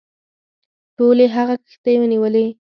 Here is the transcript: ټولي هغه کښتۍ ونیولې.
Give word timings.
ټولي 0.97 1.27
هغه 1.35 1.55
کښتۍ 1.63 1.95
ونیولې. 1.99 2.45